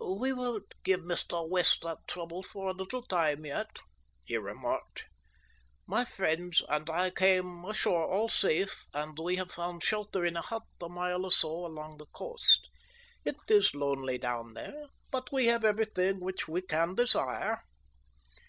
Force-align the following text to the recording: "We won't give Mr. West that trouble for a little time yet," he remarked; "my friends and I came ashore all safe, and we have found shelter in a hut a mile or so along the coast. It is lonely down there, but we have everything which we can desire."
"We 0.00 0.32
won't 0.32 0.74
give 0.82 1.02
Mr. 1.02 1.48
West 1.48 1.82
that 1.82 1.98
trouble 2.08 2.42
for 2.42 2.66
a 2.68 2.72
little 2.74 3.02
time 3.04 3.46
yet," 3.46 3.78
he 4.24 4.36
remarked; 4.36 5.04
"my 5.86 6.04
friends 6.04 6.62
and 6.68 6.90
I 6.90 7.10
came 7.10 7.64
ashore 7.64 8.08
all 8.10 8.28
safe, 8.28 8.88
and 8.92 9.16
we 9.16 9.36
have 9.36 9.52
found 9.52 9.84
shelter 9.84 10.24
in 10.26 10.36
a 10.36 10.40
hut 10.40 10.64
a 10.82 10.88
mile 10.88 11.24
or 11.24 11.30
so 11.30 11.64
along 11.64 11.98
the 11.98 12.06
coast. 12.06 12.68
It 13.24 13.36
is 13.46 13.72
lonely 13.72 14.18
down 14.18 14.54
there, 14.54 14.86
but 15.12 15.30
we 15.30 15.46
have 15.46 15.64
everything 15.64 16.18
which 16.18 16.48
we 16.48 16.60
can 16.62 16.96
desire." 16.96 17.62